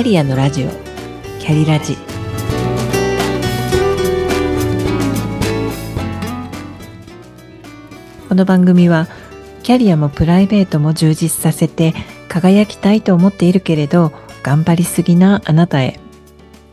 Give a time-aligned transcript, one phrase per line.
[0.00, 0.70] キャリアのラジオ。
[1.40, 1.94] キャリラジ。
[8.26, 9.08] この番組は
[9.62, 11.92] キャリアもプライベートも充実させて
[12.30, 14.10] 輝きたいと思っているけれど
[14.42, 16.00] 頑張りすぎなあなたへ。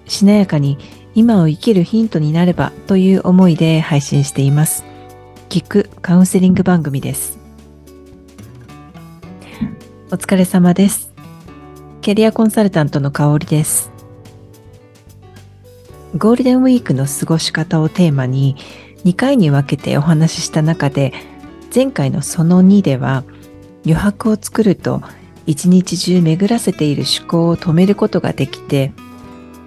[0.05, 0.77] しなやかに
[1.13, 4.85] 今を生きるヒントになればという思いで配信しています。
[5.49, 7.37] 聞くカウンセリング番組です。
[10.11, 11.16] お疲れ様です。
[12.07, 13.91] キャリアコンサルタントの香りです。
[16.17, 18.55] ゴールデンウィークの過ごし方をテーマに
[19.03, 21.11] 2回に分けてお話しした中で
[21.75, 23.25] 前回のその2では
[23.83, 25.01] 余白を作ると
[25.45, 28.93] 一日中巡らせている思考を止めることができて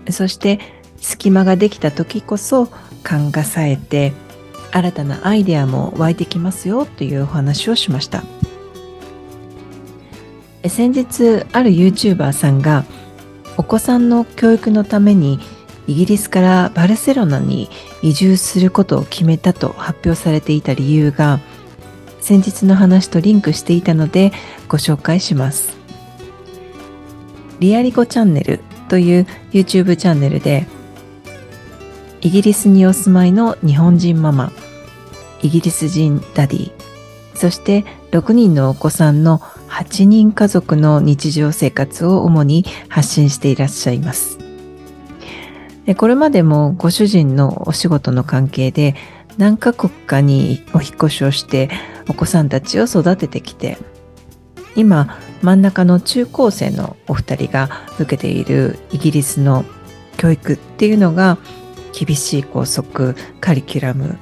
[0.08, 0.60] そして
[0.96, 2.68] 隙間ができた時こそ
[3.02, 4.14] 勘が冴えて
[4.72, 8.24] 新たなアイデアも湧いてきますよというお話をしました。
[10.68, 12.84] 先日ある YouTuber さんが
[13.56, 15.38] お子さんの教育のために
[15.86, 17.68] イギリスからバルセロナに
[18.02, 21.40] 移住することを決めたと発表されていた理由が
[22.20, 24.32] 先日の話とリンクしていたので
[24.68, 25.76] ご紹介します。
[27.58, 30.66] リアリコチャンネルという YouTube チャンネルで
[32.22, 34.52] イギリスにお住まいの日本人ママ、
[35.42, 36.72] イギリス人 daddy、
[37.34, 44.38] そして6人のお子さんの8人家族の日常生活を主に発信していらっしゃいます。
[45.86, 48.94] でこれまでもご主人のお仕事の関係で
[49.38, 51.70] 何カ国かにお引越しをして
[52.08, 53.78] お子さんたちを育ててきて
[54.76, 59.64] 今真ん中の中高生のお二人が受けているイギリスの
[60.16, 61.38] 教育っていうのが
[61.92, 64.18] 厳しい校則カリキュラム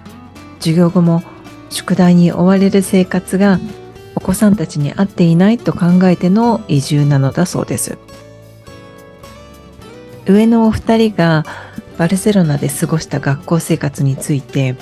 [0.61, 1.23] 授業後も
[1.71, 3.59] 宿題に追われる生活が
[4.19, 7.99] お子さんたちに合っていないと考えての移住なのだそうです。
[10.27, 11.45] 上のお二人が
[11.99, 14.75] バルセロナで過ごした学校生活について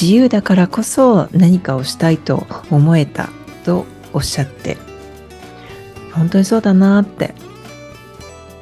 [0.00, 3.30] 自由だからこそ何かをしたいと思えた
[3.64, 4.78] とおっしゃって
[6.12, 7.34] 本当にそうだなって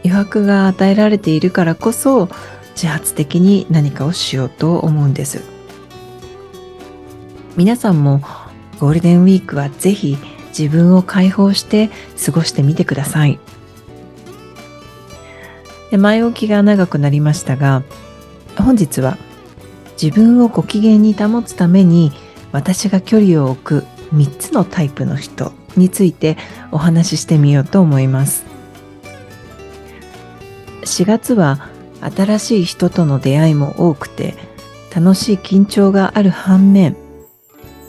[0.03, 2.31] 余白が与えられているからこそ
[2.75, 5.43] 自発的に何かをしようと思うんです。
[7.55, 8.23] 皆さんも
[8.83, 11.89] ゴールデンウィークはぜひ自分を解放して
[12.27, 13.39] 過ごしてみてください。
[15.97, 17.85] 前置きが長くなりましたが
[18.59, 19.19] 本日は
[20.03, 22.11] 自分をご機嫌に保つために
[22.51, 26.37] 私が距離を置く3つのタイプの人について
[26.73, 28.45] お話ししてみようと思います。
[30.81, 31.69] 4月は
[32.01, 34.35] 新しい人との出会いも多くて
[34.93, 36.97] 楽しい緊張がある反面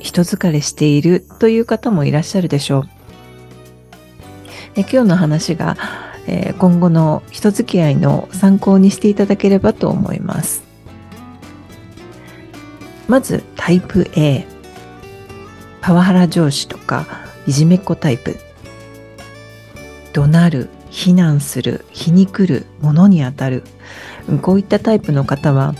[0.04, 2.84] 人疲れしているという方もいらっしゃるでしょう。
[4.76, 5.78] え今日の話が、
[6.28, 10.64] えー、今後の人付き合いの参考にしていただければと思います。
[13.08, 14.46] まずタイプ A
[15.82, 17.06] パワハラ上司とか
[17.48, 18.38] いじめっ子タイプ。
[20.12, 23.64] 怒鳴る非難する皮肉るものに当たる。
[24.42, 25.76] こういったタイプの方は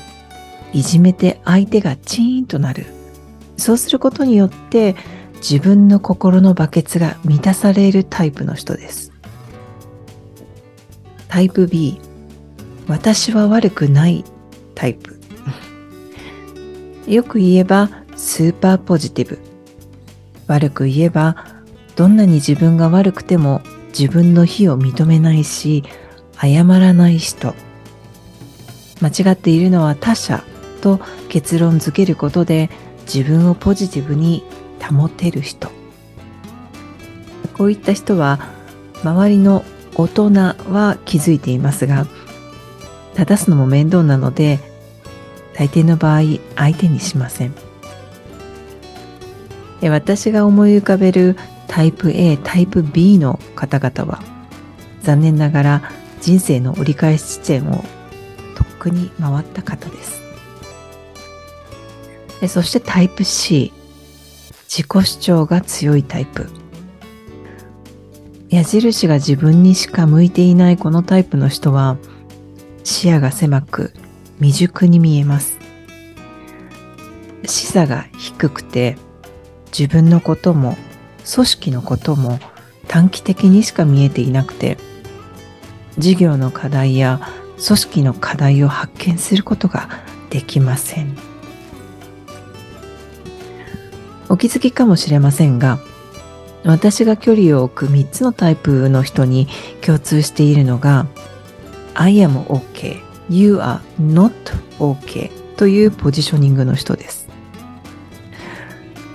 [0.72, 3.03] いじめて相手がチーンとなる。
[3.58, 4.96] そうすることによって
[5.36, 9.12] 自分の心のバケツが満たされるタイプの人です
[11.28, 12.00] タイプ B
[12.88, 14.24] 私は悪くない
[14.76, 15.20] タイプ
[17.08, 19.40] よく言えばスーパーポジティブ。
[20.48, 21.36] 悪く言えば
[21.96, 23.62] どんなに自分が悪くても
[23.98, 25.84] 自分の非を認めないし
[26.40, 27.54] 謝らない人。
[29.02, 30.44] 間違っているのは他者
[30.82, 31.00] と
[31.30, 32.70] 結論づけることで
[33.06, 34.44] 自分をポジティブに
[34.82, 35.72] 保てる人。
[37.54, 38.40] こういった人は
[39.04, 39.64] 周りの
[39.96, 42.08] 大人は気づいていますが
[43.14, 44.60] 正すのも面倒なので
[45.54, 46.22] 大抵の場合
[46.56, 47.54] 相手にしません
[49.82, 51.36] 私が思い浮かべる
[51.68, 54.24] タイプ A タイプ B の方々は
[55.02, 55.92] 残念ながら
[56.22, 57.84] 人生の折り返し地点を
[58.56, 60.23] とっくに回った方です
[62.48, 63.72] そしてタイプ C
[64.68, 66.50] 自己主張が強いタイプ。
[68.50, 71.98] 矢印が自分にしか向いていないこのタイプの人は
[72.84, 73.94] 視野が狭く
[74.38, 75.58] 未熟に見えます。
[77.46, 78.98] 視座が低くて
[79.78, 80.78] 自分のことも
[81.34, 82.40] 組織のことも
[82.88, 84.78] 短期的にしか見えていなくて
[85.98, 87.22] 事業の課題や
[87.66, 89.90] 組織の課題を発見することが
[90.30, 91.16] できません。
[94.34, 95.78] お気づきかもしれませんが
[96.66, 99.48] 私が距離を置く3つのタイプの人に
[99.82, 101.06] 共通しているのが
[101.94, 103.00] I am OK,
[103.30, 104.34] you are not
[104.80, 107.30] OK というポジショニングの人です。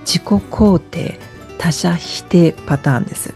[0.05, 1.19] 自己肯定、
[1.57, 3.33] 他者否定パターンです。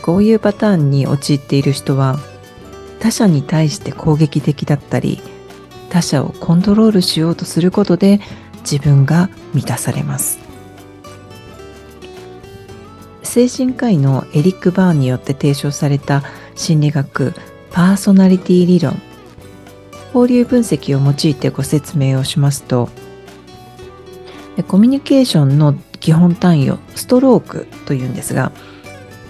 [0.00, 2.18] こういうパターンに陥っている人は
[2.98, 5.20] 他者に対して攻撃的だったり
[5.90, 8.20] 他者をコントロールしようとすることで
[8.70, 10.40] 自分が満たされます
[13.22, 16.22] 精神科医のエリック・バーンによって提唱された
[16.56, 17.34] 心理学
[17.70, 19.00] パーソナリティ理論
[20.14, 22.88] 交流分析を用いてご説明をしますと
[24.68, 28.52] コミュニケーションの基本単位をストロークというんですが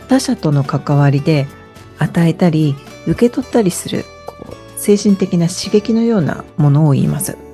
[0.08, 1.46] 他者との関わりで
[1.98, 4.04] 与えたり受け取ったりする
[4.76, 7.45] 精神的な刺激のようなものを言います。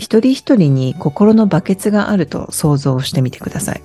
[0.00, 3.82] 一人一人に心のバケツがあると想像してみてください。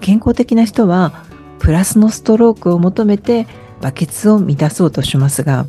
[0.00, 1.24] 健康的な人は
[1.58, 3.46] プラスのストロークを求めて
[3.80, 5.64] バケツを満たそうとしますが、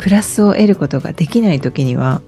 [0.00, 2.20] プラスを得ることができない時には、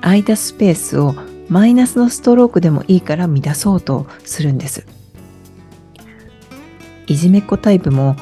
[0.00, 1.14] 空いたスペースを
[1.50, 4.86] マイナスのストロークでもいいから満たそうとするんです。
[7.06, 8.16] いじめっ子タイプも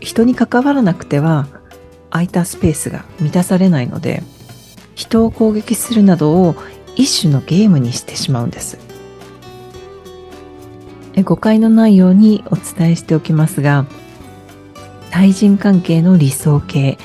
[0.00, 1.46] 人に関わらなくては
[2.08, 4.22] 空いたスペースが満たされないので
[5.00, 6.54] 人を攻撃するなどを
[6.94, 8.78] 一種のゲームにしてしまうんです。
[11.24, 13.84] 誤解のないようにお伝えしておきますが
[15.10, 16.98] 対人関係の理想形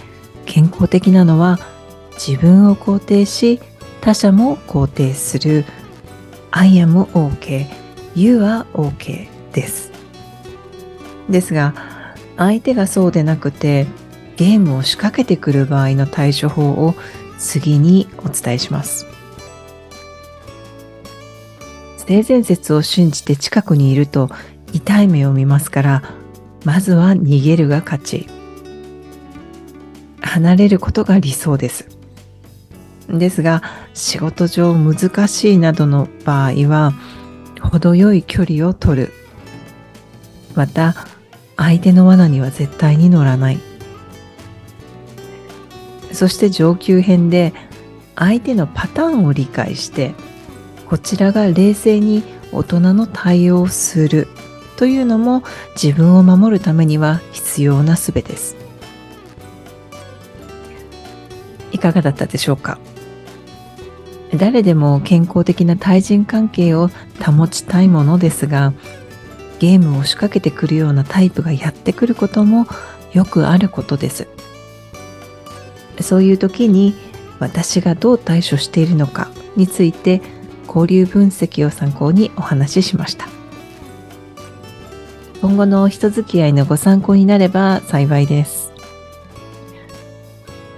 [0.45, 1.59] 健康的なのは
[2.11, 3.59] 自分を肯定し
[4.01, 5.65] 他者も肯定する
[6.51, 7.65] I am OK
[8.15, 9.91] You are OK です。
[11.29, 11.73] ですが
[12.37, 13.87] 相手がそうでなくて
[14.37, 16.93] ゲームを仕掛けてくる場合の対処法を
[17.37, 19.05] 次にお伝えします。
[21.97, 24.29] 性善説を信じて近くにいると
[24.73, 26.03] 痛い目を見ますから
[26.63, 28.27] まずは逃げるが勝ち。
[30.21, 31.87] 離れることが理想です。
[33.07, 33.61] ですが
[33.93, 36.93] 仕事上難しいなどの場合は
[37.61, 39.13] 程よい距離を取る。
[40.55, 40.95] また
[41.57, 43.59] 相手の罠には絶対に乗らない。
[46.15, 47.53] そして上級編で
[48.15, 50.15] 相手のパターンを理解して
[50.87, 54.27] こちらが冷静に大人の対応をする
[54.77, 55.43] というのも
[55.81, 58.55] 自分を守るためには必要な術です。
[61.71, 62.77] いかがだったでしょうか？
[64.37, 66.89] 誰でも健康的な対人関係を
[67.21, 68.73] 保ちたいものですが
[69.59, 72.67] ゲームを仕掛けてくるようなタイプがやってくることも
[73.13, 74.27] よくあることです。
[76.03, 76.95] そういう時に
[77.39, 80.21] 私がどう対処しているのかについて
[80.67, 83.27] 交流分析を参考にお話ししました
[85.41, 88.71] 今後の人付き合いのご参考になれば幸いです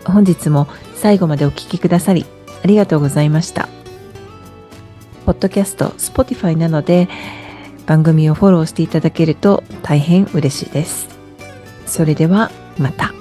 [0.05, 2.25] 本日も最後までお聴きくださり
[2.63, 3.69] ありがとうございました
[5.27, 7.09] ポッドキャスト、Spotify なので
[7.85, 11.09] 番組をフォローしていただけると大変嬉しいです。
[11.85, 13.16] それではまた。